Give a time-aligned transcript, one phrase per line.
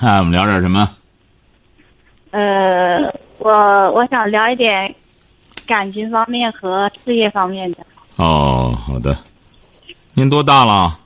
[0.00, 0.90] 哎，我们聊点什么？
[2.32, 2.98] 呃，
[3.38, 3.50] 我
[3.92, 4.92] 我想聊一点
[5.66, 7.78] 感情方面和事业方面的。
[8.16, 9.16] 哦，好的。
[10.12, 10.98] 您多大了？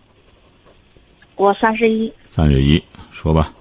[1.37, 2.13] 我三十一。
[2.29, 2.83] 三十一，
[3.13, 3.53] 说吧。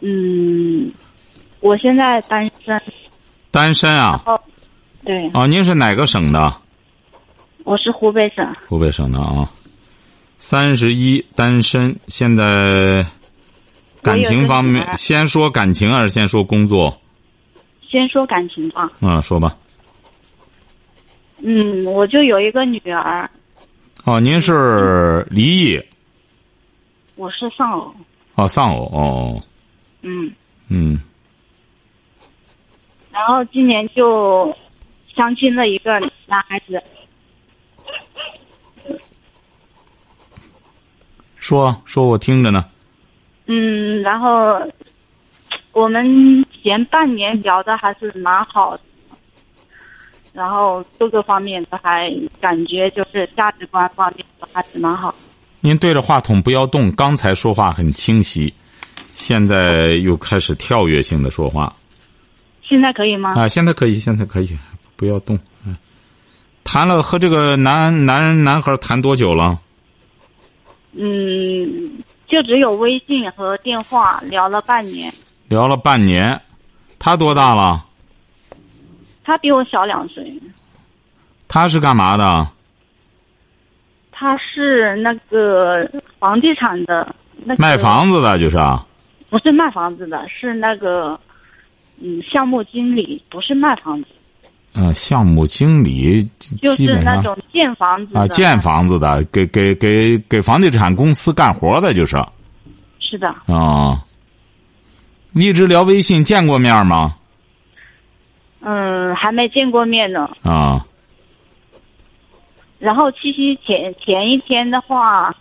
[0.00, 0.90] 嗯，
[1.60, 2.80] 我现在单身。
[3.50, 4.22] 单身啊？
[4.24, 4.40] 哦，
[5.04, 5.30] 对。
[5.34, 6.54] 哦，您是哪个省的？
[7.64, 8.46] 我是湖北省。
[8.68, 9.50] 湖北省的啊。
[10.38, 13.04] 三十一，单身，现在
[14.02, 17.00] 感情方面，先说感情还是先说工作？
[17.88, 18.90] 先说感情吧。
[19.00, 19.56] 啊，说吧。
[21.44, 23.30] 嗯，我就有一个女儿。
[24.04, 25.80] 哦，您是离异。
[27.16, 27.94] 我是丧偶。
[28.34, 29.42] 哦，丧偶哦。
[30.02, 30.32] 嗯。
[30.68, 31.00] 嗯。
[33.12, 34.56] 然后今年就
[35.14, 36.82] 相亲了一个男孩子。
[41.36, 42.64] 说说，我听着呢。
[43.54, 44.58] 嗯，然后
[45.72, 46.02] 我们
[46.62, 48.82] 前半年聊的还是蛮好的，
[50.32, 55.14] 然后各个方面都还感觉就是价值观方面都还是蛮好。
[55.60, 58.54] 您对着话筒不要动，刚才说话很清晰，
[59.12, 61.70] 现在又开始跳跃性的说话。
[62.62, 63.34] 现在可以吗？
[63.38, 64.58] 啊，现在可以，现在可以，
[64.96, 65.38] 不要动。
[65.66, 65.76] 嗯，
[66.64, 69.58] 谈了和这个男男男孩谈多久了？
[70.94, 75.12] 嗯，就只有微信和电话聊了半年。
[75.48, 76.40] 聊了半年，
[76.98, 77.84] 他多大了？
[79.22, 80.32] 他比我小两岁。
[81.46, 82.48] 他是干嘛的？
[84.10, 85.86] 他是那个
[86.18, 88.86] 房地产的，那卖房子的，就是啊。
[89.28, 91.20] 不是卖房子的，是那个
[92.00, 94.08] 嗯项目经理，不是卖房子。
[94.74, 96.22] 嗯，项目经理
[96.62, 102.16] 就是那种建房子啊，建房子的，给给给给房地产公司干活的，就是。
[102.98, 103.28] 是的。
[103.46, 104.02] 啊。
[105.34, 107.16] 一直聊微信，见过面吗？
[108.60, 110.28] 嗯，还没见过面呢。
[110.42, 110.86] 啊。
[112.78, 115.34] 然后七夕前前一天的话，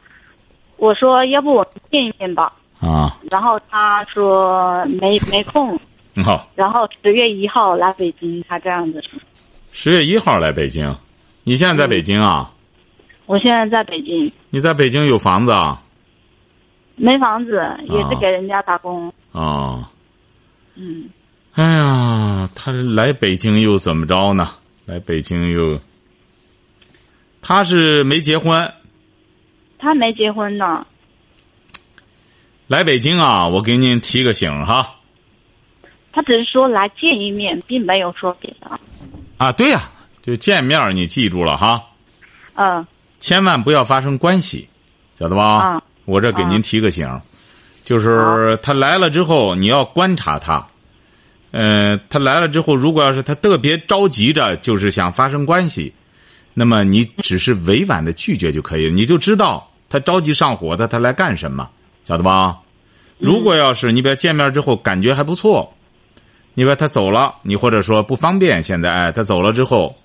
[0.78, 2.52] 我说要不我们见一面吧。
[2.80, 3.18] 啊。
[3.31, 5.80] 然后他说没没空。
[6.24, 9.02] 好，然后十月一号来北京，他这样子。
[9.72, 10.94] 十月一号来北京，
[11.44, 12.52] 你现在在北京啊？
[13.26, 14.32] 我现在在北京。
[14.50, 15.82] 你在北京有房子啊？
[16.98, 19.14] 没房子，也是给人家打工。
[19.32, 19.86] 哦。
[20.76, 21.10] 嗯。
[21.54, 24.50] 哎呀，他来北京又怎么着呢？
[24.86, 25.80] 来北京又，
[27.42, 28.74] 他是没结婚。
[29.80, 30.86] 他没结婚呢。
[32.68, 34.96] 来北京啊，我给您提个醒哈。
[36.14, 38.80] 他只是说来见一面，并没有说别的。
[39.38, 39.90] 啊，对呀，
[40.22, 41.82] 就见面，你记住了哈。
[42.56, 42.86] 嗯。
[43.20, 44.68] 千万不要发生关系，
[45.18, 45.76] 晓得吧？
[45.76, 45.82] 嗯。
[46.06, 47.08] 我这给您提个醒，
[47.86, 50.68] 就是他来了之后，你要观察他。
[51.52, 55.94] 嗯，他来了之后，如果要是他特别着急着，就是想发生关系，
[56.54, 58.92] 那么你只是委婉的拒绝就可以了。
[58.94, 61.70] 你就知道他着急上火的，他来干什么，
[62.04, 62.60] 晓得吧？
[63.18, 65.74] 如果要是你比如见面之后感觉还不错。
[66.53, 69.95] 你说他走了，你或者说不方便，现在哎，他走了之后，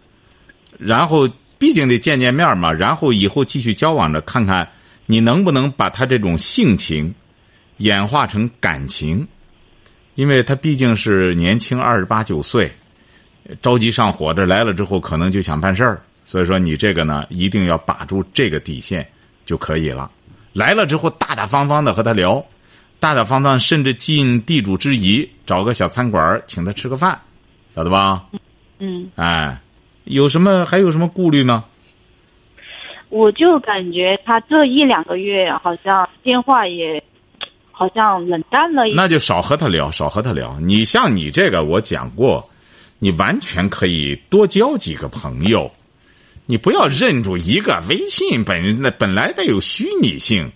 [0.78, 4.68] 然后毕竟得见见面嘛，然后以后继续交往着，看看
[5.06, 7.12] 你能不能把他这种性情
[7.78, 9.26] 演化成感情，
[10.14, 12.70] 因为他毕竟是年轻二十八九岁，
[13.60, 19.06] 着急上火，这来了之后可能就想办事儿，所以说你这个呢一定要把住这个底线
[19.44, 20.08] 就可以了。
[20.52, 22.44] 来了之后大大方方的和他聊。
[22.98, 27.20] 大大方方，甚至尽地主之谊，找个小餐馆请他吃个饭，
[27.75, 28.25] 晓得吧？
[28.78, 29.10] 嗯。
[29.16, 29.60] 哎，
[30.04, 31.64] 有什么还有什么顾虑吗？
[33.08, 37.02] 我就感觉他这一两个月好像电话也，
[37.70, 38.82] 好像冷淡了。
[38.94, 40.58] 那就少和他聊，少和他聊。
[40.60, 42.46] 你像你这个，我讲过，
[42.99, 45.70] 你完全可以多交几个朋友，
[46.46, 50.50] 你不要认住一个微信本那本来带有虚拟性。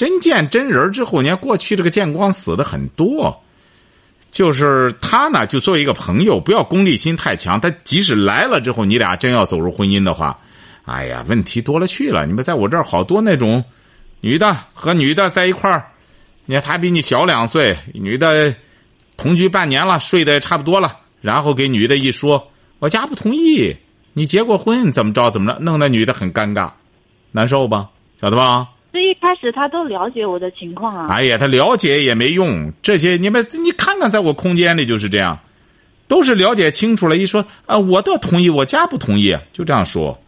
[0.00, 3.38] 真见真人之后，你看过去这个见光死的很多，
[4.30, 7.60] 就是他呢，就作为一个朋友，不要功利心太强。
[7.60, 10.38] 他即使来了之后，你俩真要走入婚姻的话，
[10.86, 12.24] 哎呀，问题多了去了。
[12.24, 13.62] 你们在我这儿好多那种
[14.22, 15.92] 女的和女的在一块儿，
[16.46, 18.54] 你看他比你小两岁，女的
[19.18, 23.76] 同居半年了，睡得也差不多了，然后给女的一说，我家不同意，
[24.14, 26.70] 你结过婚怎么着怎么着，弄得女的很尴尬，
[27.32, 27.90] 难受吧？
[28.18, 28.66] 晓得吧？
[29.30, 31.06] 开始他都了解我的情况啊。
[31.08, 35.38] 哎呀，他了解也没用，这些你们你看看，在我空间里就是这样，
[36.08, 37.16] 都是了解清楚了。
[37.16, 40.20] 一说啊，我倒同意，我家不同意，就这样说。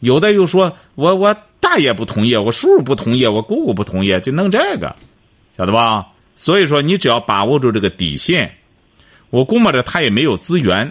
[0.00, 4.96] 有的又说我我大爷不同意，我叔叔不同意，我姑姑不同意，就弄这个，
[5.54, 6.06] 晓得吧？
[6.34, 8.50] 所以说，你只要把握住这个底线，
[9.28, 10.90] 我估摸着他也没有资源，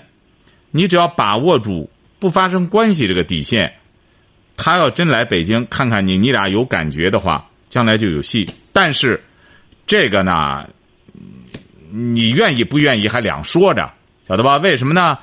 [0.69, 1.89] 你只要把握住
[2.19, 3.73] 不发生关系这个底线。
[4.57, 8.45] 他要真来北京看看你，你俩有感觉的话，将来就有戏。
[8.73, 9.23] 但是，
[9.85, 10.67] 这个呢，
[11.91, 13.93] 你愿意不愿意还两说着，
[14.27, 14.57] 晓得吧？
[14.57, 15.17] 为什么呢？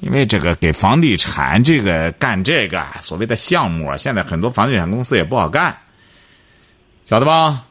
[0.00, 5.78] 因为这个给房地产这个干这个所谓的项目啊，现在很多房地产公司也不好干，
[7.04, 7.64] 晓得吧？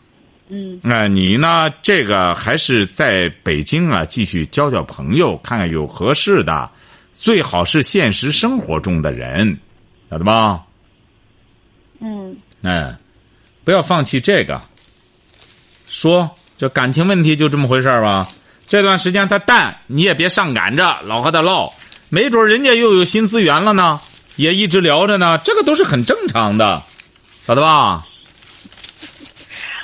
[0.48, 0.80] 嗯。
[0.82, 1.70] 那你呢？
[1.84, 6.72] 这个还是在北京啊，继续交交朋友，看看有合适的，
[7.12, 9.60] 最好是现实生活中的人，
[10.10, 10.64] 晓得吧？
[12.02, 12.96] 嗯，哎，
[13.64, 14.60] 不要放弃这个。
[15.88, 18.28] 说这感情问题就这么回事儿吧。
[18.68, 21.72] 这段时间他淡，你也别上赶着，老和他唠，
[22.10, 24.00] 没准人家又有新资源了呢，
[24.36, 26.82] 也一直聊着呢，这个都是很正常的，
[27.46, 28.06] 晓得吧？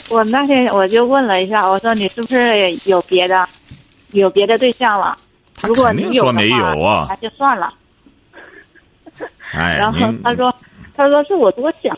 [0.10, 3.48] 我那天我就问了一下，我说你是不是有别的，
[4.12, 5.18] 有别的对象了？
[5.54, 7.16] 他如果你肯定说没有有啊那。
[7.18, 7.74] 就算了。
[9.52, 10.56] 哎， 然后他说，
[10.98, 11.96] 他说是我多想。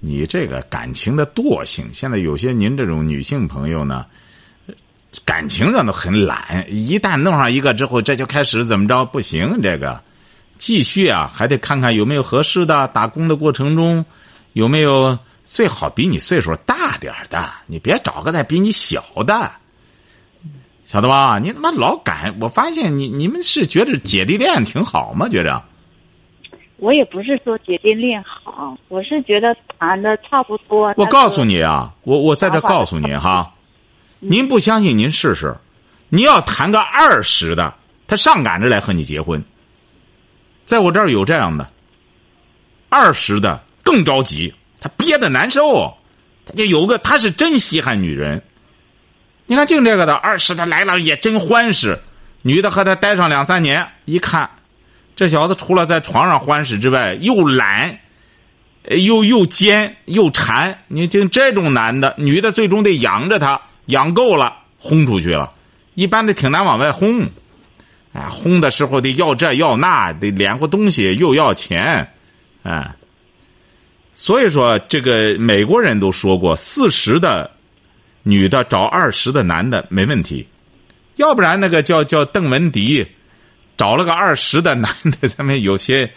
[0.00, 4.04] 你这个感情的惰性，现在有些您这种女性朋友呢，
[5.24, 9.02] 感情上都很懒，一旦弄上一个之后，这就开始怎么着？
[9.06, 9.98] 不行，这个
[10.58, 12.86] 继续啊，还得看看有没有合适的。
[12.88, 14.04] 打工的过程中，
[14.52, 19.50] 有没有最好比你岁数大点的，你别找个再比你小的，
[20.84, 21.38] 晓得吧？
[21.38, 25.28] 你他妈老赶，我发现你你们是觉得姐弟恋挺好吗？
[25.28, 25.64] 觉着？
[26.78, 30.94] 我也不是说姐弟恋好，我是觉得谈的差不多。
[30.96, 33.52] 我告诉你，你啊，我我在这告诉你哈，
[34.20, 35.56] 您不相信您试试，
[36.08, 37.74] 你要谈个二十的，
[38.06, 39.42] 他上赶着来和你结婚。
[40.64, 41.68] 在我这儿有这样的，
[42.88, 45.92] 二十的更着急，他憋得难受，
[46.46, 48.40] 他就有个他是真稀罕女人。
[49.46, 51.98] 你看净这个的二十的来了也真欢实，
[52.42, 54.48] 女的和他待上两三年，一看，
[55.18, 57.98] 这小子除了在床上欢实之外，又懒。
[58.90, 65.52] 又又奸又馋，你就这种男的，女的最终得养着他，养够了轰出去了，
[65.94, 67.26] 一般的挺难往外轰，
[68.14, 72.08] 哎，轰的时候得要这要那，得连个东西，又要钱，
[72.62, 72.94] 哎，
[74.14, 77.50] 所以说这个美国人都说过，四十的
[78.22, 80.46] 女的找二十的男的没问题，
[81.16, 83.06] 要不然那个叫叫邓文迪，
[83.78, 86.10] 找了个二十的男的，他们有些。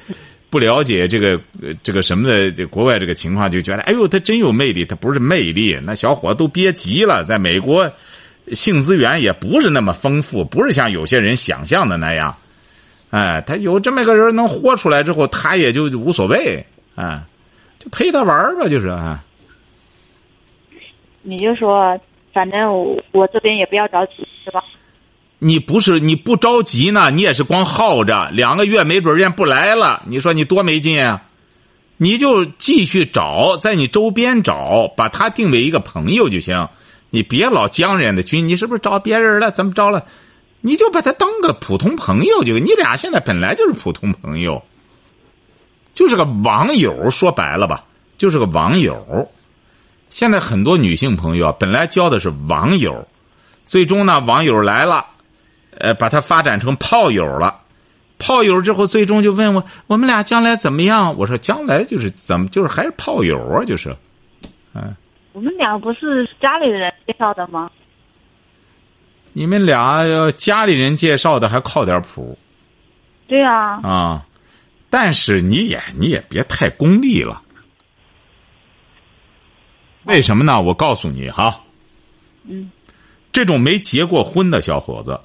[0.51, 1.39] 不了解这个
[1.81, 4.83] 这个什么的，这国外这个情况，就觉得哎呦，他真有魅力。
[4.83, 7.23] 他不是魅力，那小伙都憋急了。
[7.23, 7.89] 在美国，
[8.51, 12.35] 性资源也不是那么丰富，不是像有些人想象的那样。
[13.11, 16.65] 哎，他有这么个人能豁出来之后，他也就无所谓，
[16.95, 17.23] 哎，
[17.79, 19.23] 就陪他玩吧，就是啊。
[21.21, 21.97] 你就说，
[22.33, 24.61] 反正我我这边也不要着急，是吧？
[25.43, 31.23] 你不是你不着急呢，你也是光耗着，两个月没准人家不来了，你说你多没劲啊！
[31.97, 36.69] 你就继续找，在你周边找，把他定为一个朋友就行，
[37.09, 39.49] 你别老将人的军，你是不是找别人了？
[39.49, 40.05] 怎么着了？
[40.61, 44.63] 你就把他当个普通朋友就，你俩现在本来就是普通朋友，
[45.95, 47.83] 就是个网友，说白了吧，
[48.19, 49.27] 就是个网友。
[50.11, 53.07] 现在很多女性朋友啊，本来交的是网友，
[53.65, 55.07] 最终呢，网友来了。
[55.81, 57.61] 呃，把他发展成炮友了，
[58.19, 61.17] 炮友之后，最终就问我，我们俩将来怎么样？
[61.17, 63.95] 我说将来就是怎么，就是还是炮友啊，就是，
[64.75, 64.95] 嗯。
[65.33, 67.71] 我们俩不是家里人介绍的吗？
[69.33, 72.37] 你们俩要家里人介绍的，还靠点谱。
[73.27, 73.79] 对啊。
[73.81, 74.25] 啊，
[74.89, 77.41] 但是你也你也别太功利了。
[80.03, 80.61] 为什么呢？
[80.61, 81.61] 我告诉你哈。
[82.43, 82.69] 嗯。
[83.31, 85.17] 这种没结过婚的小伙子。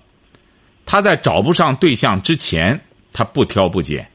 [0.87, 2.81] 他在找不上对象之前，
[3.13, 4.09] 他不挑不拣。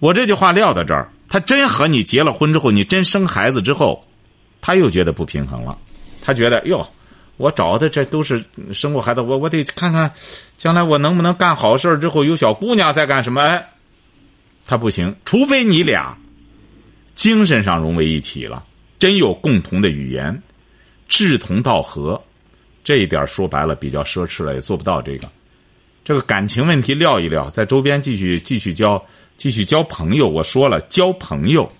[0.00, 4.04] 我这句话撂到这儿，他真和你结了婚之后，你真生孩子之后，
[4.60, 5.78] 他又觉得不平衡了。
[6.20, 6.86] 他觉得哟，
[7.36, 10.12] 我找的这都是生过孩子，我我得看看，
[10.58, 13.40] 将来我能不能干好事之后有小姑娘在干什么？
[13.40, 13.70] 哎，
[14.66, 16.18] 他不行，除非你俩
[17.14, 18.64] 精神上融为一体了，
[18.98, 20.42] 真有共同的语言，
[21.08, 22.20] 志同道合，
[22.82, 25.30] 这一点说白了比较奢侈了，也做不到这个。
[26.10, 29.00] 这个感情问题撂一撂，在周边继续继续交
[29.36, 30.28] 继续交朋友。
[30.28, 31.70] 我说了，交朋友，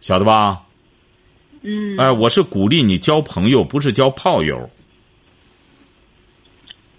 [0.00, 0.62] 晓得吧？
[1.62, 4.70] 嗯，哎，我是鼓励你交朋友，不是交炮友。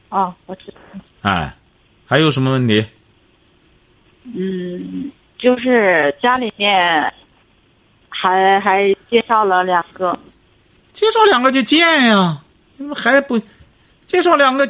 [0.10, 1.00] 哦，我知道。
[1.22, 1.56] 哎，
[2.06, 2.86] 还有什么问题？
[4.26, 5.10] 嗯，
[5.40, 6.70] 就是家里面
[8.10, 10.20] 还还介绍了两个，
[10.92, 12.44] 介绍两个就见呀，
[12.76, 13.40] 你们还不
[14.06, 14.70] 介绍两个？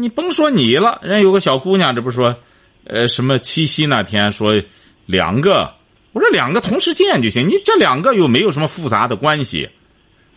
[0.00, 2.36] 你甭说你了，人有个小姑娘，这不说，
[2.84, 4.62] 呃，什么七夕那天说
[5.06, 5.74] 两个，
[6.12, 9.68] 我说两个同时见就行，你这两个又没有什么复杂的关系，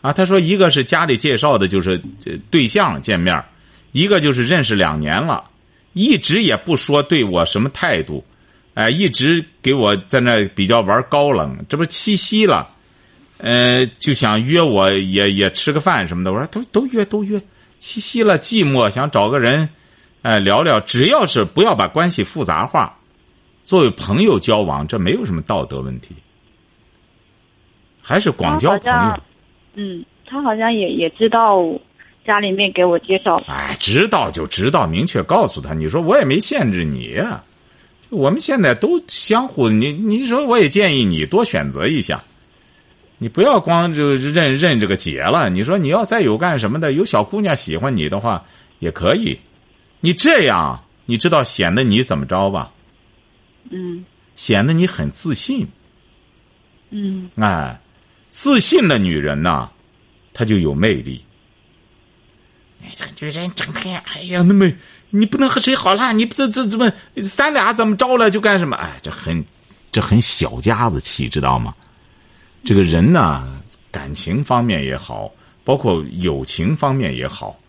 [0.02, 3.46] 啊，他说一个是家里介绍的，就是这对象见面，
[3.92, 5.46] 一个就是认识两年了，
[5.94, 8.26] 一直也不说对我什么态度，
[8.74, 12.68] 哎，一直给我在那比较玩高冷，这不七夕了。
[13.38, 16.32] 呃，就想约我也也吃个饭什么的。
[16.32, 17.42] 我说都都约都约，
[17.82, 19.68] 七夕了寂寞，想找个人，
[20.22, 20.80] 哎聊聊。
[20.80, 22.96] 只要是不要把关系复杂化，
[23.64, 26.14] 作为朋友交往，这没有什么道德问题，
[28.00, 29.20] 还是广交朋友。
[29.74, 31.60] 嗯，他好像也也知道
[32.24, 33.42] 家里面给我介绍。
[33.48, 35.74] 哎，知道就知道，明确告诉他。
[35.74, 37.44] 你说我也没限制你呀，
[38.10, 39.68] 我们现在都相互。
[39.68, 42.22] 你你说我也建议你多选择一下。
[43.22, 45.48] 你不要光就认认这个结了。
[45.48, 48.44] 你说你要再有干什么的，有小姑娘喜欢你的话，
[48.80, 49.40] 也可以。
[50.00, 52.72] 你这样，你知道显得你怎么着吧？
[53.70, 54.04] 嗯
[54.36, 55.68] 显得你很自信。
[56.90, 57.80] 嗯哎，
[58.28, 59.70] 自信的女人呐，
[60.34, 61.24] 她就有魅力。
[62.84, 64.68] 哎，这个女人整天，哎呀，那么
[65.12, 66.12] 你不能和谁好了？
[66.12, 66.92] 你这这怎么
[67.32, 68.76] 咱俩怎么着了就干什么？
[68.78, 69.46] 哎，这很
[69.92, 71.76] 这很小家子气，知道吗？
[72.64, 75.32] 这个人呢，感情方面也好，
[75.64, 77.60] 包括友情方面也好，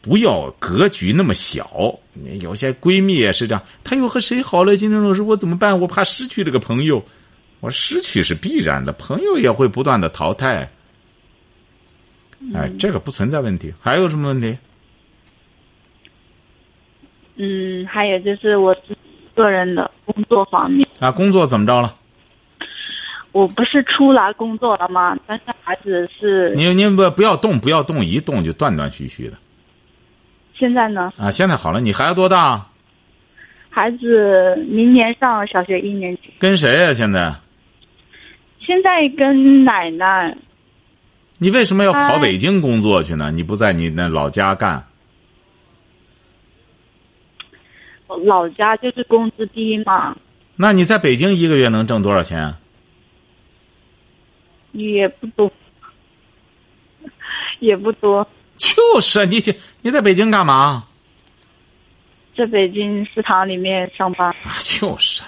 [0.00, 1.98] 不要格局那么小。
[2.40, 4.76] 有些闺蜜也是这样，她又和谁好了？
[4.76, 5.80] 金正老师，我怎么办？
[5.80, 7.02] 我怕失去这个朋友。
[7.60, 10.70] 我失去是必然的，朋友也会不断的淘汰。
[12.54, 13.72] 哎，这个不存在问题。
[13.80, 14.58] 还有什么问题？
[17.36, 18.76] 嗯，还有就是我
[19.34, 21.96] 个人的工作方面，啊，工作怎么着了？
[23.34, 25.18] 我不是出来工作了吗？
[25.26, 29.36] 但是孩子是您您不不要动，不要动，一动就断断续续的。
[30.56, 31.12] 现在呢？
[31.18, 31.80] 啊，现在好了。
[31.80, 32.64] 你孩子多大？
[33.70, 37.34] 孩子明年上小学一年级，跟谁呀、现在？
[38.64, 40.36] 现在跟奶奶。
[41.38, 43.32] 你为什么要跑哎北京工作去呢？
[43.32, 44.86] 你不在你那老家干？
[48.24, 50.16] 老家就是工资低嘛，
[50.54, 52.60] 那你在北京一个月能挣多少钱啊？
[54.74, 55.50] 也不多，
[57.58, 58.28] 也不多。
[58.56, 60.84] 就是啊你去你在北京干嘛？
[62.36, 65.22] 在北京食堂里面上班，啊，就是，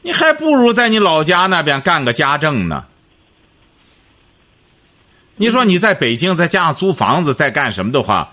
[0.00, 2.86] 你还不如在你老家那边干个家政呢。
[5.36, 8.32] 你说你在北京再加上租房子在干什么的话，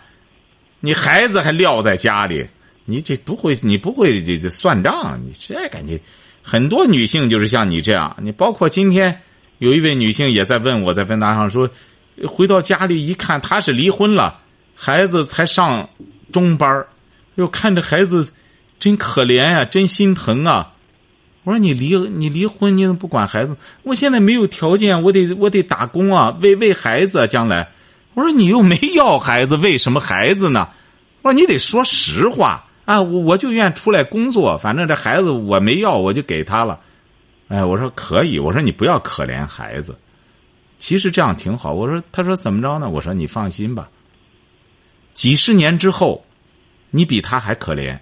[0.80, 2.48] 你孩子还撂在家里，
[2.86, 6.00] 你这不会，你不会这这算账，你这感觉
[6.42, 9.22] 很多女性就是像你这样，你包括今天
[9.60, 11.70] 有一位女性也在问我在问答上说，
[12.28, 14.40] 回到家里一看，她是离婚了，
[14.76, 15.90] 孩子才上
[16.32, 16.88] 中班儿
[17.36, 18.30] 哟，看着孩子
[18.80, 20.74] 真可怜呀、真心疼啊！
[21.44, 23.56] 我说你离你离婚，你怎么不管孩子？
[23.84, 27.70] 我现在没有条件，我得我得打工啊，为为孩子啊，将来。
[28.14, 30.70] 我说你又没要孩子，为什么孩子呢？
[31.22, 36.80] 我说你得说实话啊，我我就愿出来工作，反正这孩子我没要，我就给他了。
[37.48, 39.96] 哎，我说可以，我说你不要可怜孩子，
[40.80, 41.74] 其实这样挺好。
[41.74, 42.90] 我说他说怎么着呢？
[42.90, 43.90] 我说你放心吧，
[45.14, 46.26] 几十年之后，
[46.90, 47.98] 你比他还可怜。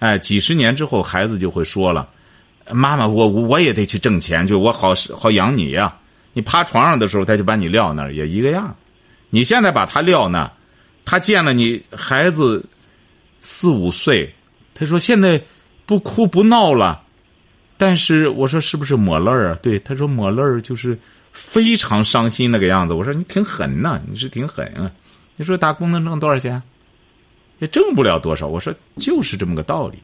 [0.00, 2.08] 哎，几十年之后，孩子就会说了。
[2.70, 5.96] 妈妈，我我也得去挣钱去，我好好养你呀、
[6.32, 8.76] 你趴床上的时候，他就把你撂那，也一个样。
[9.30, 10.52] 你现在把他撂那，
[11.04, 12.64] 他见了你孩子
[13.40, 14.34] 四五岁，
[14.74, 15.40] 他说现在
[15.86, 17.02] 不哭不闹了，
[17.82, 19.58] 但是我说是不是抹泪儿啊？
[19.60, 20.96] 对，他说抹泪儿就是
[21.32, 22.94] 非常伤心那个样子。
[22.94, 24.88] 我说你挺狠呐、你是挺狠啊。
[25.34, 26.62] 你说打工能挣多少钱？
[27.58, 28.46] 也挣不了多少。
[28.46, 29.98] 我说就是这么个道理。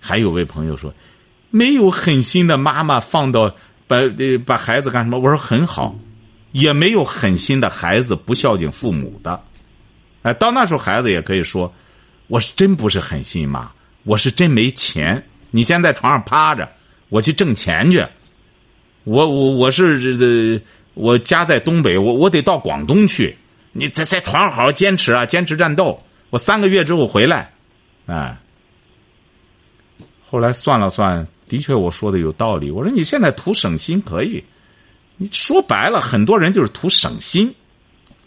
[0.00, 0.92] 还有位朋友说。
[1.54, 3.54] 没有狠心的妈妈放到
[3.86, 3.98] 把
[4.46, 5.18] 把孩子干什么？
[5.18, 5.94] 我说很好，
[6.52, 9.38] 也没有狠心的孩子不孝敬父母的。
[10.22, 11.70] 哎，到那时候孩子也可以说
[12.26, 13.70] ：“我是真不是狠心妈，
[14.04, 15.22] 我是真没钱。
[15.50, 16.66] 你先在床上趴着，
[17.12, 18.02] 我去挣钱去。
[19.04, 20.64] 我我我是这
[20.94, 23.36] 我家在东北，我我得到广东去。
[23.72, 26.02] 你再再闯好好坚持啊，坚持战斗。
[26.30, 27.52] 我三个月之后回来，
[28.06, 28.38] 哎。
[30.24, 32.70] 后来算了算，的确我说的有道理。
[32.70, 34.42] 我说你现在图省心可以，
[35.18, 37.54] 你说白了，很多人就是图省心，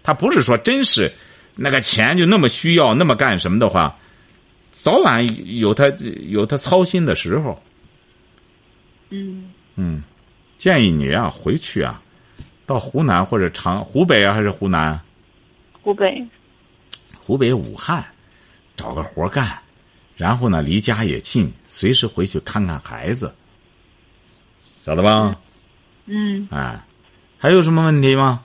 [0.04, 1.12] 他不是说真是
[1.56, 3.98] 那个钱就那么需要，那么干什么的话，
[4.72, 5.26] 早晚
[5.58, 5.92] 有他
[6.28, 7.60] 有他操心的时候。
[9.16, 10.04] 嗯嗯，
[10.58, 12.02] 建议你啊，回去啊，
[12.66, 15.00] 到湖南或者长湖北啊，还是湖南？
[15.82, 16.26] 湖北。
[17.20, 18.04] 湖北武汉，
[18.76, 19.58] 找个活干。
[20.16, 23.34] 然后呢，离家也近，随时回去看看孩子，
[24.82, 25.36] 晓得吧？
[26.06, 26.48] 嗯。
[26.52, 26.82] 哎，
[27.38, 28.42] 还有什么问题吗？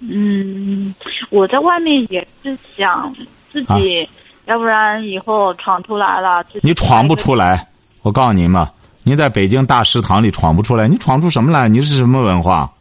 [0.00, 0.94] 嗯，
[1.30, 3.14] 我在外面也是想
[3.52, 4.08] 自己，
[4.46, 6.44] 要不然以后闯出来了。
[6.62, 7.67] 你闯不出来，
[8.02, 8.70] 我告诉您嘛，
[9.02, 11.68] 您在北京大食堂里闯不出来，你闯出什么来？
[11.68, 12.72] 你是什么文化？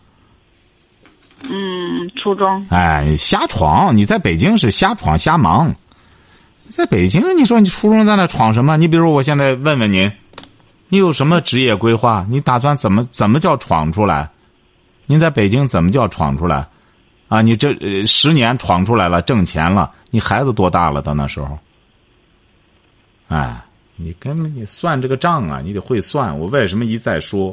[1.49, 2.65] 嗯，初中。
[2.69, 3.95] 哎，瞎闯！
[3.95, 5.73] 你在北京是瞎闯瞎忙。
[6.69, 8.75] 在北京，你说你初中在那闯什么？
[8.75, 10.11] 你比如我现在问问您，
[10.89, 12.25] 你有什么职业规划？
[12.29, 14.29] 你打算怎么怎么叫闯出来？
[15.05, 16.67] 您在北京怎么叫闯出来？
[17.29, 17.73] 啊，你这
[18.05, 21.01] 十年闯出来了，挣钱了，你孩子多大了？
[21.01, 21.57] 到那时候，
[23.27, 23.61] 哎，
[23.97, 26.39] 你根本你算这个账啊，你得会算。
[26.39, 27.47] 我为什么一再说，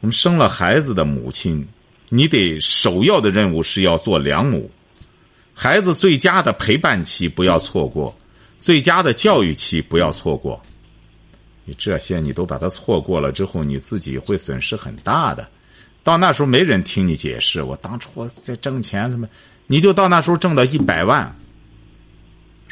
[0.00, 1.66] 我们生了孩子的母亲，
[2.08, 4.70] 你得首要的任务是要做良母，
[5.52, 8.16] 孩子最佳的陪伴期不要错过。
[8.58, 10.62] 最佳的教育期不要错过，
[11.64, 15.48] 你这些你都把它错过了之后，你自己会损失很大的。
[16.04, 19.28] 到那时候没人听你解释，我当初我在挣钱怎么？
[19.66, 21.36] 你就到那时候挣到一百万，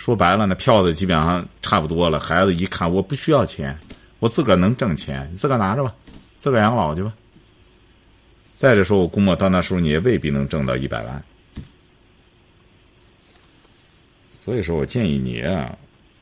[0.01, 2.19] 说白了，那票子基本上差不多了。
[2.19, 3.79] 孩子一看，我不需要钱，
[4.19, 5.95] 我自个儿能挣钱，你自个儿拿着吧，
[6.37, 7.13] 自个儿养老去吧。
[8.49, 11.23] 再者说，我估摸到那时候你也未必能挣到一百万。
[14.31, 15.77] 所以说我建议你啊，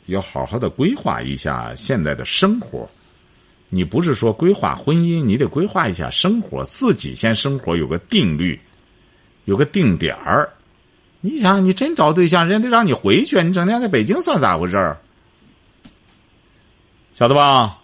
[0.07, 2.91] 要好好的规划一下现在的生活。
[3.69, 8.61] 你不是说规划婚姻，你得规划一下生活，自己先生活有个定律，
[9.45, 10.53] 有个定点儿。
[11.21, 14.97] 你想，你真找对象，人家得让你回去，你整天在北京算咋回事儿？
[17.13, 17.79] 晓得吧？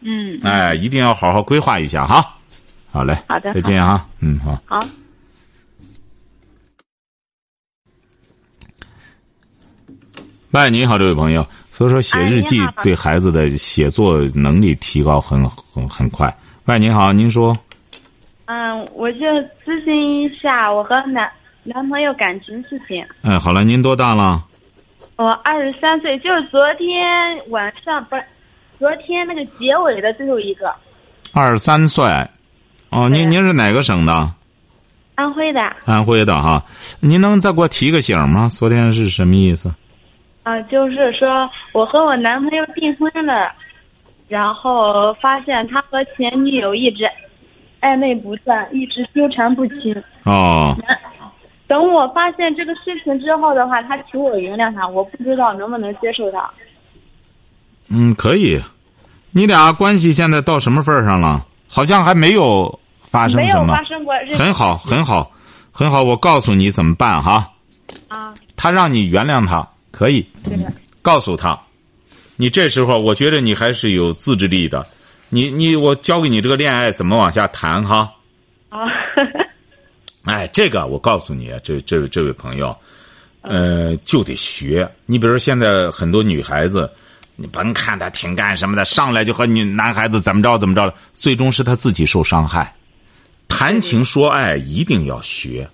[0.00, 0.40] 嗯。
[0.42, 2.36] 哎，一定要好好规划一下哈。
[2.90, 3.16] 好嘞。
[3.28, 3.54] 好的。
[3.54, 4.08] 再见啊。
[4.18, 4.60] 嗯，好。
[4.66, 4.80] 好。
[10.50, 11.46] 喂，你好，这位朋友。
[11.70, 16.36] 所以说，写日记对孩子的写作能力提高很很很快。
[16.64, 17.56] 喂，您好，您说。
[18.46, 19.18] 嗯，我就
[19.64, 21.30] 咨询一下我和男
[21.64, 23.04] 男朋友感情事情。
[23.22, 24.42] 哎，好了，您多大了？
[25.16, 26.88] 我二十三岁，就是昨天
[27.50, 28.24] 晚上不是，
[28.78, 30.74] 昨天那个结尾的最后一个。
[31.32, 32.04] 二十三岁，
[32.90, 34.34] 哦，您您是哪个省的？
[35.14, 35.60] 安徽的。
[35.84, 36.64] 安徽的哈，
[37.00, 38.48] 您能再给我提个醒吗？
[38.48, 39.72] 昨天是什么意思？
[40.42, 43.52] 啊，就是说我和我男朋友订婚了，
[44.28, 47.04] 然后发现他和前女友一直
[47.80, 49.94] 暧昧不断，一直纠缠不清。
[50.24, 50.76] 哦。
[51.72, 56.46] 等我发现这个事情之后的话，他求我原谅他，我不知道能不能接受他。
[57.88, 58.60] 嗯，可以。
[59.30, 61.46] 你俩关系现在到什么份上了？
[61.68, 63.64] 好像还没有发生什么。
[63.64, 64.12] 没有发生过。
[64.36, 65.32] 很好，很好，
[65.72, 66.02] 很好。
[66.02, 67.50] 我告诉你怎么办哈。
[68.08, 68.34] 啊。
[68.54, 69.66] 他让你原谅他。
[69.90, 70.26] 可以，
[71.00, 71.58] 告诉他，
[72.36, 74.86] 你这时候我觉得你还是有自制力的，
[75.30, 78.12] 你你我教给你这个恋爱怎么往下谈哈。
[78.68, 78.84] 啊，
[80.24, 82.76] 哎，这个我告诉你，这这这位朋友，
[83.40, 84.88] 呃，就得学。
[85.06, 86.88] 你比如说现在很多女孩子，
[87.36, 92.74] 你甭看她挺干什么的，上来就和你男孩子怎么着怎么着了，最终是她自己受伤害。
[93.48, 95.68] 谈情说爱一定要学，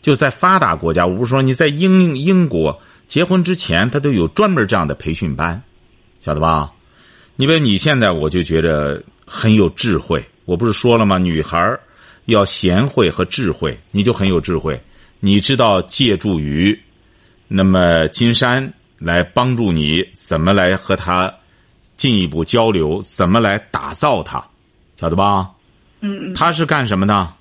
[0.00, 2.80] 就在发达国家，我不是说你在英英国。
[3.08, 5.62] 结婚之前，他都有专门这样的培训班，
[6.18, 6.72] 晓得吧？
[7.36, 10.24] 你比如你现在，我就觉得很有智慧。
[10.46, 11.18] 我不是说了吗？
[11.18, 11.78] 女孩
[12.26, 14.80] 要贤惠和智慧，你就很有智慧。
[15.20, 16.78] 你知道借助于
[17.48, 21.32] 那么金山来帮助你，怎么来和他
[21.96, 24.44] 进一步交流，怎么来打造他，
[24.96, 25.50] 晓得吧？
[26.00, 26.34] 嗯嗯。
[26.34, 27.32] 他是干什么的？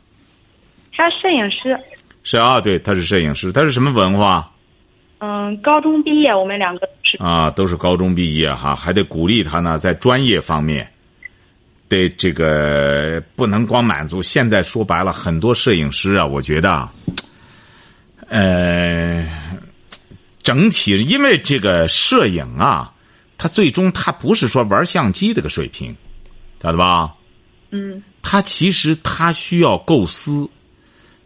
[0.93, 1.77] 他摄影师。
[2.23, 3.51] 是啊，对，他是摄影师。
[3.51, 4.51] 他是什么文化？
[5.17, 10.91] 嗯，高中毕业，我们两个是啊，都是高中毕业哈，还得鼓励他呢，在专业方面，
[11.91, 14.23] 得这个不能光满足。
[14.23, 16.89] 现在说白了，很多摄影师啊，我觉得，
[18.27, 19.27] 呃，
[20.41, 22.93] 整体因为这个摄影啊，
[23.38, 25.93] 它最终它不是说玩相机这个水平，
[26.63, 27.13] 晓得吧？
[27.71, 30.47] 嗯他其实他需要构思，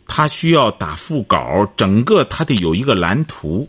[0.08, 3.68] 他需要打腹稿，整个他得有一个蓝图，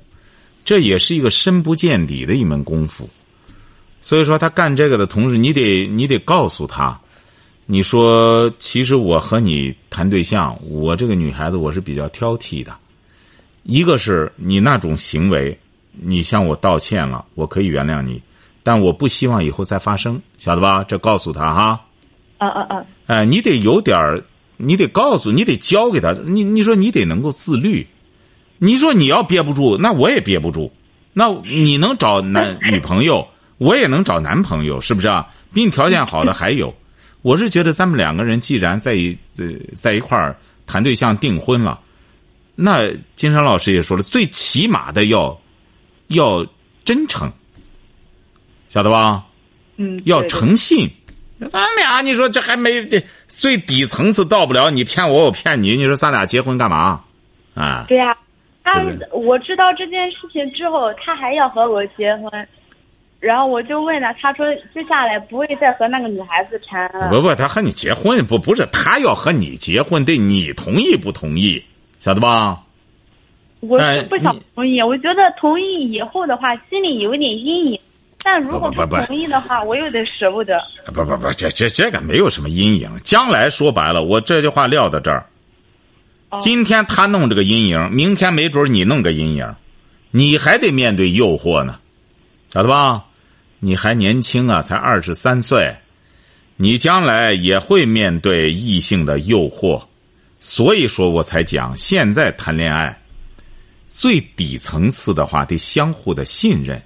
[0.64, 3.10] 这也是一个深不见底的一门功夫。
[4.06, 7.00] 所以说，他干这个的同时，你得你得告诉他，
[7.66, 12.72] 你说其实我和你谈对象，我这个女孩子我是比较挑剔的。
[13.64, 15.58] 一个是你那种行为，
[15.90, 18.22] 你向我道歉了，我可以原谅你，
[18.62, 20.84] 但我不希望以后再发生，晓得吧？
[20.84, 21.84] 这告诉他哈。
[22.38, 24.22] 啊啊啊，哎，你得有点儿，
[24.56, 26.12] 你得告诉，你得教给他。
[26.12, 27.84] 你你说你得能够自律。
[28.58, 30.72] 你说你要憋不住，那我也憋不住。
[31.12, 33.26] 那你能找男女朋友，
[33.58, 35.26] 我也能找男朋友，是不是啊？
[35.52, 36.74] 比你条件好的还有。
[37.22, 41.80] 我是觉得咱们两个人既然在一在在一块儿谈对象订婚了，
[42.54, 45.36] 那金山老师也说了，最起码的要
[46.08, 46.46] 要
[46.84, 47.32] 真诚，
[48.68, 49.24] 晓得吧？
[49.76, 50.88] 嗯，要诚信。
[51.48, 57.02] 咱俩，你说这还没这最底层次到不了，你骗我，我骗你，你说咱俩结婚干嘛？
[57.54, 58.16] 啊，对呀、
[58.62, 58.80] 他
[59.12, 62.48] 我知道这件事情之后，他还要和我结婚，
[63.18, 67.08] 然后我就问他，他说接下来不会再和那个女孩子缠了。
[67.10, 71.62] 不不，他和你结婚不不是他要和你结婚，得你同意不同意，
[71.98, 72.62] 晓得吧？
[73.60, 77.80] 我哎是不想同意，我觉得同意以后的话，心里有一点阴影。
[78.22, 80.60] 但如果不同意的话，我又得舍不得。
[80.92, 82.90] 不不不，这这这个没有什么阴影。
[83.02, 85.26] 将来说白了，我这句话撂到这儿。
[86.28, 89.54] 哦今天他弄这个阴影，明天没准你弄个阴影，
[90.10, 91.78] 你还得面对诱惑呢，
[92.52, 93.04] 晓得吧？
[93.58, 95.74] 你还年轻啊，才二十三岁，
[96.56, 99.82] 你将来也会面对异性的诱惑，
[100.38, 103.02] 所以说我才讲，现在谈恋爱，
[103.82, 106.80] 最底层次的话得相互的信任。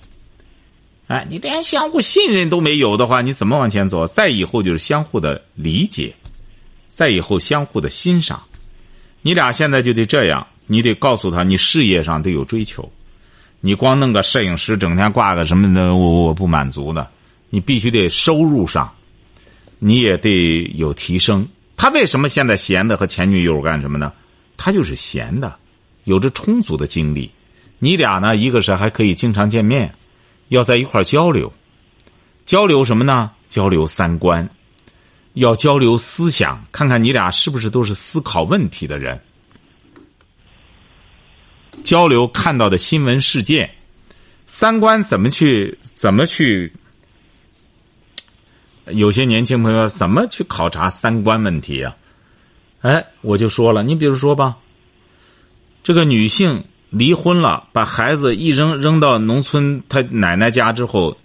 [1.09, 4.07] 哎，你连相互信任都没有的话，你怎么往前走？
[4.07, 6.15] 再以后就是相互的理解，
[6.87, 8.41] 再以后相互的欣赏。
[9.23, 12.91] 你俩现在就得这样，你得告诉他，你事业上得有追求。
[13.61, 17.09] 你光弄个摄影师，整天挂个什么的，我我不满足的。
[17.51, 18.91] 你必须得收入上，
[19.79, 21.47] 你也得有提升。
[21.77, 24.13] 他为什么现在闲的和前女友干什么呢？
[24.57, 25.57] 他就是闲的，
[26.05, 27.31] 有着充足的精力。
[27.79, 29.95] 你俩呢，一个是还可以经常见面，
[30.49, 31.53] 要在一块交流，
[32.47, 33.31] 交流什么呢？
[33.49, 34.49] 交流三观，
[35.33, 39.21] 要交流思想，看看你俩是不是都是思考问题的人。
[41.83, 43.71] 交流看到的新闻事件，
[44.47, 46.73] 三观怎么去怎么去？
[48.87, 51.97] 有些年轻朋友怎么去考察三观问题啊？
[52.81, 54.57] 哎，我就说了，你比如说吧，
[55.83, 61.17] 这个女性离婚了，把孩子一扔扔到农村她奶奶家之后，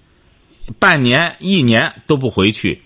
[0.78, 2.82] 半年一年都不回去，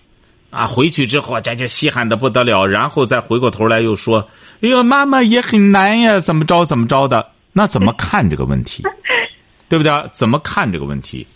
[0.50, 4.28] 啊，回去之后这就稀罕的不得了，然后再回过头来又说
[4.62, 8.82] ：“哎呦，妈妈也很难呀，怎么着怎么着的。”那怎么看这个问题？
[9.68, 9.92] 对不对？
[10.12, 11.26] 怎么看这个问题？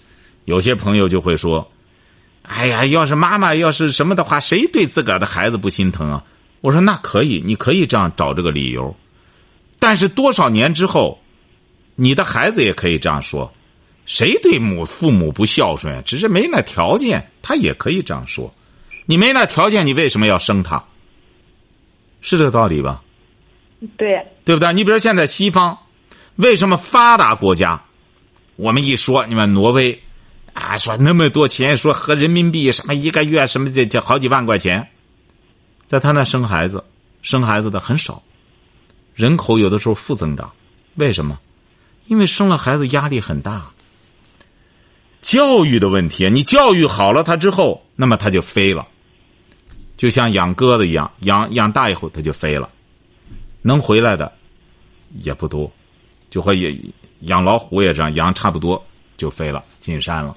[0.45, 1.71] 有些朋友就会说
[2.43, 6.25] ：“哎呀，要是妈妈要是什么的话，谁对自个儿的孩子不心疼啊？”
[6.61, 8.95] 我说：“那可以，你可以这样找这个理由，
[9.79, 11.21] 但是多少年之后，
[11.95, 13.53] 你的孩子也可以这样说。
[14.07, 16.03] 谁对母父母不孝顺？
[16.05, 18.53] 只是没那条件，他也可以这样说。
[19.07, 20.85] 你没那条件，你为什么要生他？
[22.21, 23.03] 是这个道理吧？
[23.97, 24.73] 对，对不对？
[24.75, 25.79] 你比如现在西方，
[26.37, 27.83] 为什么发达国家，
[28.57, 30.03] 我们一说，你们挪威，
[30.53, 34.89] 啊，说那么多钱，说合人民币什么一个月什么这这好几万块钱，
[35.87, 36.83] 在他那生孩子，
[37.23, 38.23] 生孩子的很少，
[39.15, 40.53] 人口有的时候负增长，
[40.97, 41.39] 为什么？
[42.07, 43.71] 因为生了孩子压力很大。
[45.23, 48.87] 教育的问题，你教育好了他之后，那么他就飞了，
[49.97, 52.69] 就像养鸽子一样，养养大以后他就飞了，
[53.63, 54.31] 能回来的
[55.21, 55.73] 也不多，
[56.35, 56.77] 就和也
[57.21, 58.85] 养老虎也这样，养差不多
[59.17, 60.37] 就飞了，进山了。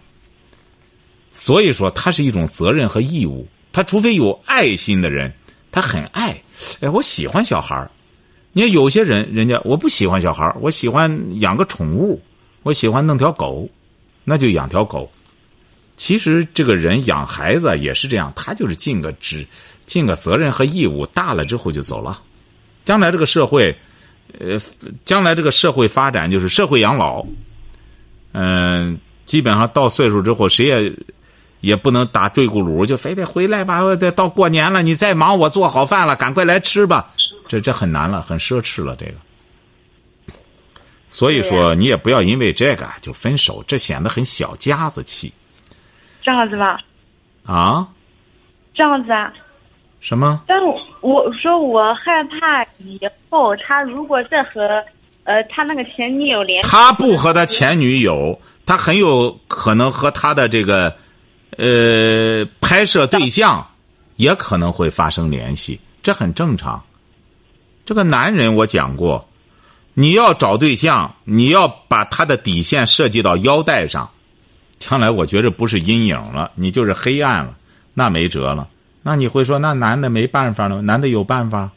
[1.34, 3.48] 所以说，它是一种责任和义务。
[3.74, 5.34] 他除非有爱心的人，
[5.72, 6.40] 他很爱，
[6.82, 7.90] 哎，我喜欢小孩。
[8.52, 12.22] 你看有些人，人家我不喜欢小孩，我喜欢养个宠物，
[12.62, 13.68] 我喜欢弄条狗，
[14.24, 15.12] 那就养条狗。
[15.96, 19.44] 其实这个人养孩子也是这样，他就是尽个职、
[19.88, 22.22] 尽个责任和义务，大了之后就走了。
[22.86, 23.76] 将来这个社会，
[24.40, 24.58] 呃，
[25.06, 27.26] 将来这个社会发展就是社会养老。
[28.34, 30.94] 嗯、基本上到岁数之后，谁也
[31.62, 33.82] 也不能打坠咕噜，就非得回来吧。
[33.96, 37.12] 得到过年了，你再忙，我做好饭了，赶快来吃吧。
[37.48, 39.13] 这这很难了，很奢侈了，这个。
[41.08, 45.34] 所以说，你也不要因为这个就分手，这显得很小家子气
[46.22, 46.80] 这样子吧，
[47.46, 47.88] 啊。
[48.76, 49.34] 这样子啊，
[50.00, 50.42] 什么？
[50.48, 54.84] 但我我说我害怕以后他如果再和
[55.24, 60.96] 呃他那个前女友联系，他不和他前女友，他很有可能和他的这个
[61.58, 63.68] 呃拍摄对象
[64.16, 66.82] 也可能会发生联系，这很正常。
[67.86, 69.28] 这个男人我讲过，
[69.94, 74.10] 你要找对象，你要把他的底线设计到腰带上，
[74.78, 77.56] 将来我觉着不是阴影了，你就是黑暗了，
[77.94, 78.68] 那没辙了。
[79.08, 80.82] 那你会说，那男的没办法了？
[80.82, 81.72] 男的有办法？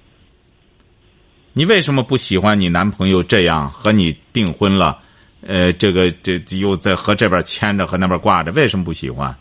[1.53, 4.99] 你为什么不喜欢你男朋友这样和你订婚了？
[5.47, 9.39] 呃，这个这又在和这边牵着，和那边挂着，为什么不喜欢？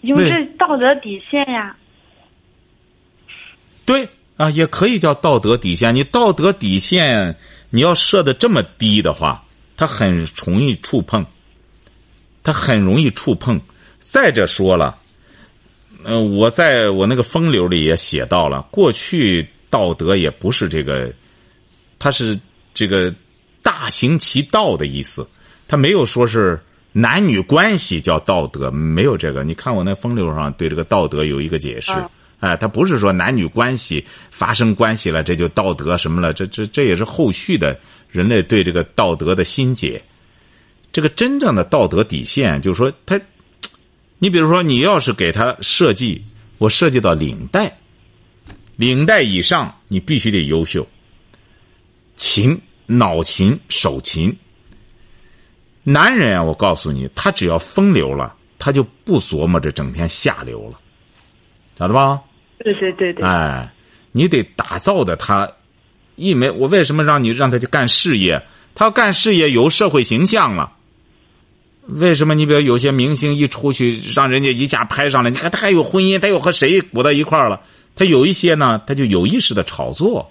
[0.00, 1.76] 因为这道德底线呀。
[3.84, 5.94] 对啊，也可以叫道德底线。
[5.94, 7.36] 你道德底线
[7.68, 9.44] 你要设的这么低的话，
[9.76, 11.26] 他很容易触碰，
[12.42, 13.60] 他很容易触碰。
[14.00, 14.96] 再者说了，
[16.04, 21.12] 呃，我在我那个风流里也写到了，过去道德也不是这个，
[21.98, 22.38] 它是
[22.72, 23.12] 这个
[23.60, 25.26] 大行其道的意思，
[25.66, 26.58] 它没有说是
[26.92, 29.42] 男女关系叫道德，没有这个。
[29.42, 31.92] 你看我那风流上对这个道德有一个解释，
[32.38, 37.76] 哎，他不是说男女关系发生关系了这就道德什么了，这这这也是后续的
[38.08, 40.00] 人类对这个道德的心结。
[40.92, 43.20] 这个真正的道德底线，就是说他。
[44.18, 46.24] 你比如说，你要是给他设计，
[46.58, 47.78] 我设计到领带，
[48.76, 50.86] 领带以上你必须得优秀，
[52.16, 54.36] 琴、脑琴、手琴。
[55.84, 60.78] 男人啊，我告诉你，他只要风流了，他就不琢磨着整天下流了，
[61.78, 62.20] 晓得吧？
[62.58, 63.24] 对对对对。
[63.24, 63.72] 哎，
[64.10, 65.50] 你得打造的他，
[66.16, 68.42] 一没我为什么让你让他去干事业？
[68.74, 70.72] 他要干事业有社会形象了。
[71.88, 75.30] 为什么你比如有些明星一出去，让人家一下拍上来？
[75.30, 77.60] 你看他还有婚姻，他又和谁鼓到一块了？
[77.96, 80.30] 他有一些呢，他就有意识的炒作。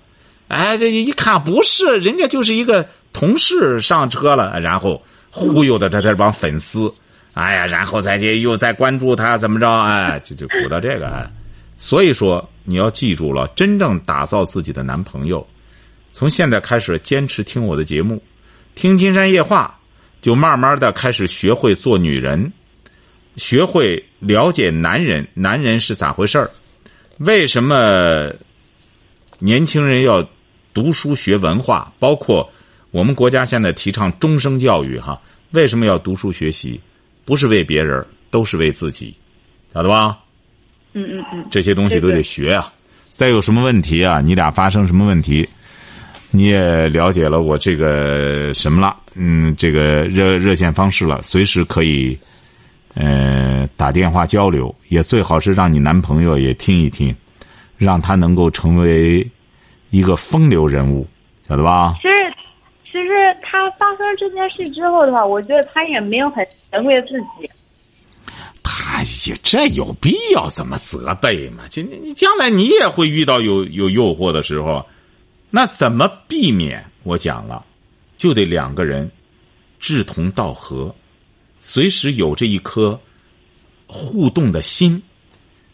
[0.50, 6.94] 哎，这一看不是，人家就是一个同事上车了，然后忽悠的他这帮粉丝。
[7.34, 9.68] 哎呀，然后再去又再关注他怎么着？
[9.68, 11.30] 哎，就就鼓到这个。
[11.78, 15.46] 所以说你要记住了，真正打造自己的男朋友，
[16.14, 18.22] 从现在开始坚持听我的节目，
[18.76, 19.74] 听《金山夜话》。
[20.22, 22.52] 就慢慢的开始学会做女人，
[23.36, 26.50] 学会了解男人，男人是咋回事儿？
[27.20, 28.32] 为什么
[29.40, 30.28] 年轻人要
[30.74, 31.92] 读书学文化？
[32.00, 32.50] 包括
[32.92, 36.80] 我们国家现在提倡终生教育，哈，为什么要读书学习？
[37.26, 39.16] 不是为别人，都是为自己，
[39.74, 40.20] 晓得吧？
[40.94, 42.74] 嗯嗯嗯，这些东西都得学啊。
[43.10, 44.22] 再有什么问题啊？
[44.22, 45.48] 你俩发生什么问题？
[46.30, 48.96] 你也了解了我这个什么了？
[49.16, 52.18] 嗯，这个热热线方式了，随时可以，
[52.96, 54.74] 呃，打电话交流。
[54.90, 57.16] 也最好是让你男朋友也听一听，
[57.78, 59.26] 让他能够成为
[59.90, 61.08] 一个风流人物，
[61.48, 61.96] 晓得吧？
[62.02, 62.14] 其实，
[62.84, 67.50] 其实他发生这件事之后的话，我觉得他也没有很责备自己。
[68.62, 71.64] 他也这有必要这么责备吗？
[71.70, 74.86] 就你将来你也会遇到有有诱惑的时候。
[75.50, 76.84] 那怎么避免？
[77.04, 77.66] 我讲了，
[78.18, 79.10] 就得两个人
[79.80, 80.94] 志同道合，
[81.60, 83.00] 随时有着一颗
[83.86, 85.02] 互动的心。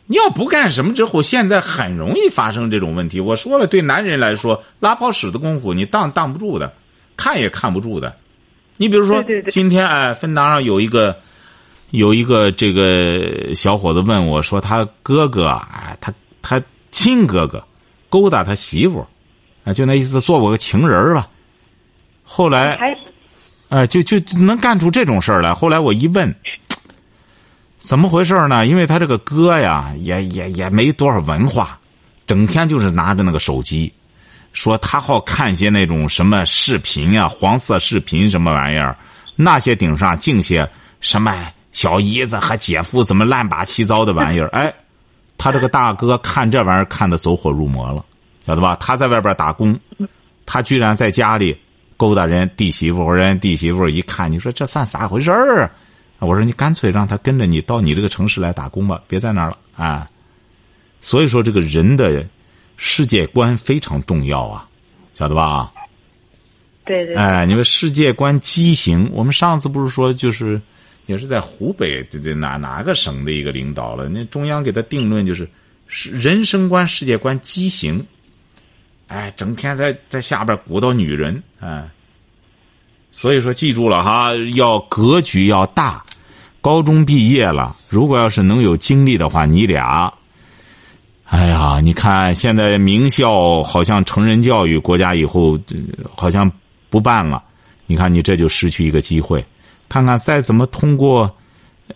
[0.05, 3.19] 你要不干什么之后，现在很容易发生这种问题。
[3.19, 6.71] 我说了，对男人来说，拉泡屎的功夫你挡挡不住的，
[7.17, 8.15] 看也看不住的。
[8.77, 11.17] 你比如说，今天哎，分档上有一个
[11.91, 17.65] 有一个这个小伙子问我说，他哥哥哎，他他亲哥哥
[18.09, 19.03] 勾搭他媳妇。
[19.63, 21.27] 啊，就那意思，做我个情人吧。
[22.23, 22.77] 后来，
[23.69, 25.53] 哎，就就能干出这种事儿来。
[25.53, 26.33] 后来我一问，
[27.77, 28.65] 怎么回事呢？
[28.65, 31.79] 因为他这个哥呀，也也也没多少文化，
[32.27, 33.91] 整天就是拿着那个手机，
[34.53, 38.95] 说他好看些那种什么视频呀，黄色视频什么玩意儿，
[39.35, 40.69] 那些顶上净些
[41.01, 41.35] 什么
[41.71, 44.47] 小姨子和姐夫怎么乱八七糟的玩意儿。
[44.49, 44.73] 哎，
[45.37, 48.05] 他这个大哥看这玩意儿看的走火入魔了。
[48.45, 48.75] 晓得吧？
[48.79, 49.79] 他在外边打工，
[50.45, 51.57] 他居然在家里
[51.95, 55.71] 勾搭人弟媳妇，人弟媳妇一看，你说这算咋回事儿？
[56.19, 60.09] 我说你干脆让他跟着你到你这个城市来打工吧，别在那儿了啊！
[61.01, 62.25] 所以说，这个人的
[62.77, 64.65] 世界观非常重要啊，
[65.15, 65.69] 晓得吧？
[66.85, 67.15] 对对。
[67.15, 70.61] 哎，你们世界观畸形，我们上次不是说就是
[71.07, 74.07] 也是在湖北这这哪哪个省的一个领导了？
[74.07, 75.45] 那中央给他定论就是
[75.87, 78.05] 是人生观、世界观畸形。
[79.13, 81.87] 哎，整天在在下边鼓捣女人，哎，
[83.11, 86.03] 所以说记住了哈，要格局要大，
[86.61, 90.11] 高中毕业了，如果要是能有精力的话，你俩，
[91.25, 95.59] 哎呀，你看现在名校好像成人教育，国家以后
[96.15, 96.51] 好像
[96.89, 97.43] 不办了，
[97.85, 99.45] 你看你这就失去一个机会。
[99.89, 101.31] 看看再怎么通过，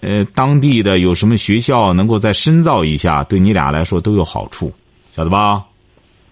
[0.01, 4.71] 呃，当地的有什么学校能够再深造一下，对你俩来说都有好处，
[5.15, 5.65] 晓得吧？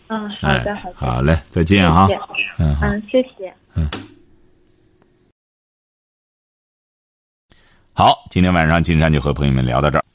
[0.07, 2.07] 嗯，好的，好的，好嘞，再见啊。
[2.59, 3.53] 嗯，嗯，谢谢。
[3.75, 3.87] 嗯。
[7.93, 10.05] 好，今天晚上金山就和朋友们聊到这儿。